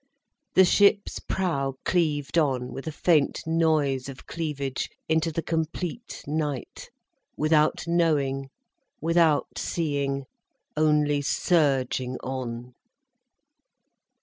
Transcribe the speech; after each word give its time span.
The 0.55 0.65
ship's 0.65 1.19
prow 1.19 1.75
cleaved 1.85 2.39
on, 2.39 2.73
with 2.73 2.87
a 2.87 2.91
faint 2.91 3.41
noise 3.45 4.09
of 4.09 4.25
cleavage, 4.25 4.89
into 5.07 5.31
the 5.31 5.43
complete 5.43 6.23
night, 6.25 6.89
without 7.37 7.83
knowing, 7.85 8.49
without 8.99 9.59
seeing, 9.59 10.25
only 10.75 11.21
surging 11.21 12.17
on. 12.23 12.73